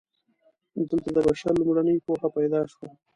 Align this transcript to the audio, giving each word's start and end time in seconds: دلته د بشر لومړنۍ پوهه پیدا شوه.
دلته 0.89 1.09
د 1.13 1.17
بشر 1.27 1.53
لومړنۍ 1.59 1.97
پوهه 2.05 2.27
پیدا 2.37 2.61
شوه. 2.71 2.87